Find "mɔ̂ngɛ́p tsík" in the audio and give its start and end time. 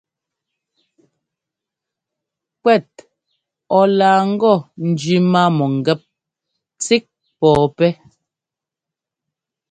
5.57-7.05